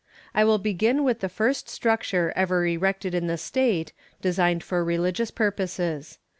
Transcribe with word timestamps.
I 0.33 0.45
will 0.45 0.57
begin 0.57 1.03
with 1.03 1.19
the 1.19 1.29
first 1.29 1.69
structure 1.69 2.33
ever 2.35 2.65
erected 2.65 3.13
in 3.13 3.27
the 3.27 3.37
state, 3.37 3.93
designed 4.19 4.63
for 4.63 4.83
religious 4.83 5.29
purposes. 5.29 6.17